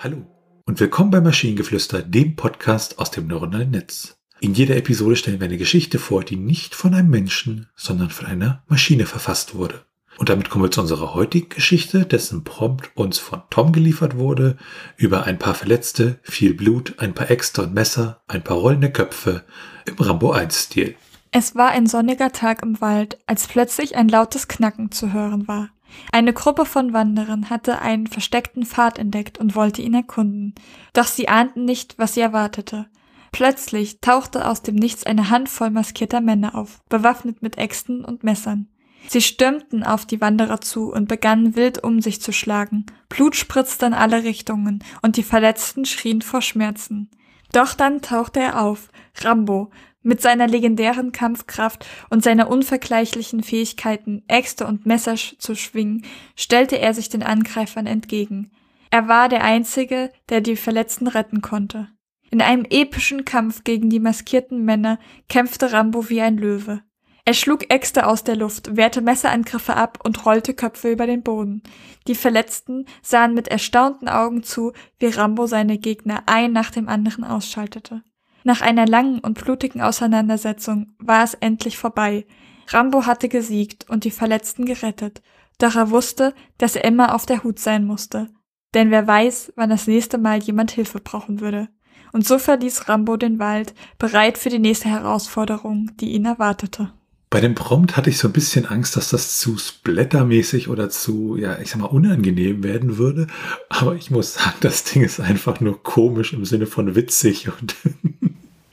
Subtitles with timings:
[0.00, 0.24] Hallo
[0.64, 4.16] und willkommen bei Maschinengeflüster, dem Podcast aus dem neuronalen Netz.
[4.38, 8.26] In jeder Episode stellen wir eine Geschichte vor, die nicht von einem Menschen, sondern von
[8.26, 9.84] einer Maschine verfasst wurde.
[10.16, 14.56] Und damit kommen wir zu unserer heutigen Geschichte, dessen Prompt uns von Tom geliefert wurde,
[14.96, 19.42] über ein paar Verletzte, viel Blut, ein paar Äxte und Messer, ein paar rollende Köpfe
[19.84, 20.94] im Rambo 1-Stil.
[21.32, 25.70] Es war ein sonniger Tag im Wald, als plötzlich ein lautes Knacken zu hören war.
[26.12, 30.54] Eine Gruppe von Wanderern hatte einen versteckten Pfad entdeckt und wollte ihn erkunden.
[30.92, 32.86] Doch sie ahnten nicht, was sie erwartete.
[33.32, 38.68] Plötzlich tauchte aus dem Nichts eine Handvoll maskierter Männer auf, bewaffnet mit Äxten und Messern.
[39.06, 42.86] Sie stürmten auf die Wanderer zu und begannen wild um sich zu schlagen.
[43.08, 47.10] Blut spritzte in alle Richtungen und die Verletzten schrien vor Schmerzen.
[47.52, 49.70] Doch dann tauchte er auf, Rambo,
[50.08, 56.94] mit seiner legendären Kampfkraft und seiner unvergleichlichen Fähigkeiten, Äxte und Messer zu schwingen, stellte er
[56.94, 58.50] sich den Angreifern entgegen.
[58.90, 61.88] Er war der Einzige, der die Verletzten retten konnte.
[62.30, 64.98] In einem epischen Kampf gegen die maskierten Männer
[65.28, 66.82] kämpfte Rambo wie ein Löwe.
[67.26, 71.62] Er schlug Äxte aus der Luft, wehrte Messerangriffe ab und rollte Köpfe über den Boden.
[72.06, 77.24] Die Verletzten sahen mit erstaunten Augen zu, wie Rambo seine Gegner ein nach dem anderen
[77.24, 78.02] ausschaltete.
[78.44, 82.26] Nach einer langen und blutigen Auseinandersetzung war es endlich vorbei.
[82.68, 85.22] Rambo hatte gesiegt und die Verletzten gerettet,
[85.58, 88.28] doch er wusste, dass er immer auf der Hut sein musste.
[88.74, 91.68] Denn wer weiß, wann das nächste Mal jemand Hilfe brauchen würde.
[92.12, 96.92] Und so verließ Rambo den Wald, bereit für die nächste Herausforderung, die ihn erwartete.
[97.30, 101.36] Bei dem Prompt hatte ich so ein bisschen Angst, dass das zu splattermäßig oder zu,
[101.36, 103.26] ja, ich sag mal, unangenehm werden würde.
[103.68, 107.76] Aber ich muss sagen, das Ding ist einfach nur komisch im Sinne von witzig und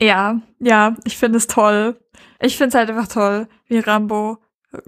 [0.00, 1.96] Ja, ja, ich finde es toll.
[2.40, 4.38] Ich finde es halt einfach toll, wie Rambo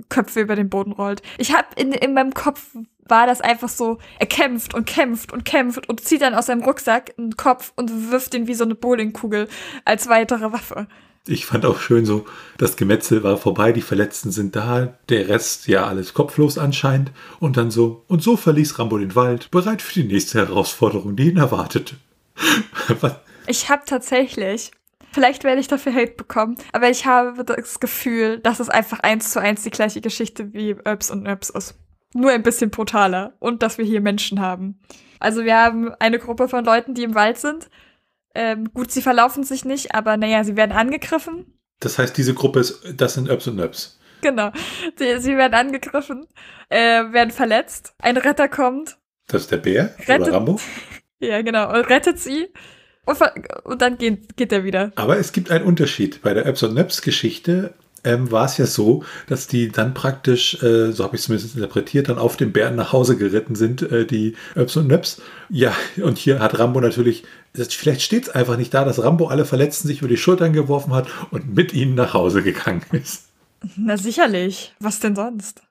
[0.09, 1.23] Köpfe über den Boden rollt.
[1.39, 2.67] Ich habe in, in meinem Kopf
[3.09, 6.63] war das einfach so, er kämpft und kämpft und kämpft und zieht dann aus seinem
[6.63, 9.49] Rucksack einen Kopf und wirft ihn wie so eine Bowlingkugel
[9.85, 10.87] als weitere Waffe.
[11.27, 12.27] Ich fand auch schön so,
[12.57, 17.57] das Gemetzel war vorbei, die Verletzten sind da, der Rest ja alles kopflos anscheinend und
[17.57, 21.37] dann so, und so verließ Rambo den Wald, bereit für die nächste Herausforderung, die ihn
[21.37, 21.97] erwartete.
[23.47, 24.71] ich habe tatsächlich
[25.13, 29.33] Vielleicht werde ich dafür Hate bekommen, aber ich habe das Gefühl, dass es einfach eins
[29.33, 31.79] zu eins die gleiche Geschichte wie Öps und Öps ist.
[32.15, 34.81] Nur ein bisschen brutaler und dass wir hier Menschen haben.
[35.21, 37.69] Also wir haben eine Gruppe von Leuten, die im Wald sind.
[38.35, 41.59] Ähm, gut, sie verlaufen sich nicht, aber naja, sie werden angegriffen.
[41.81, 43.99] Das heißt, diese Gruppe ist, das sind Öps und Öps.
[44.21, 44.51] Genau.
[44.97, 46.27] Sie, sie werden angegriffen,
[46.69, 47.95] äh, werden verletzt.
[47.99, 48.99] Ein Retter kommt.
[49.29, 50.61] Das ist der Bär rettet, oder Rambo?
[51.21, 51.69] Ja, genau.
[51.69, 52.49] Und rettet sie
[53.09, 53.19] und,
[53.65, 54.93] und dann geht, geht er wieder.
[54.97, 56.21] Aber es gibt einen Unterschied.
[56.23, 57.73] Bei der Öps und Nöps Geschichte
[58.05, 61.57] ähm, war es ja so, dass die dann praktisch, äh, so habe ich es zumindest
[61.57, 65.23] interpretiert, dann auf dem Bären nach Hause geritten sind, äh, die Öps und Nöps.
[65.49, 67.25] Ja, und hier hat Rambo natürlich,
[67.55, 70.93] vielleicht steht es einfach nicht da, dass Rambo alle Verletzten sich über die Schultern geworfen
[70.93, 73.25] hat und mit ihnen nach Hause gegangen ist.
[73.77, 74.75] Na sicherlich.
[74.81, 75.63] Was denn sonst?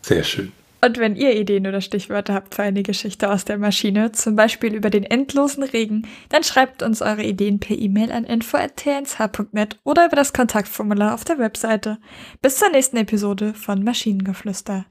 [0.00, 0.52] Sehr schön.
[0.84, 4.74] Und wenn ihr Ideen oder Stichwörter habt für eine Geschichte aus der Maschine, zum Beispiel
[4.74, 10.16] über den endlosen Regen, dann schreibt uns eure Ideen per E-Mail an info.tnsh.net oder über
[10.16, 11.98] das Kontaktformular auf der Webseite.
[12.40, 14.86] Bis zur nächsten Episode von Maschinengeflüster.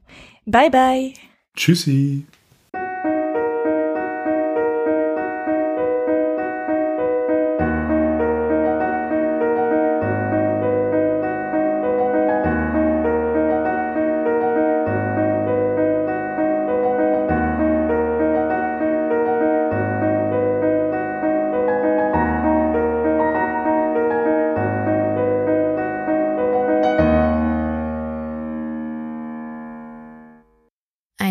[0.45, 1.13] Bye bye.
[1.57, 2.25] Tschüssi.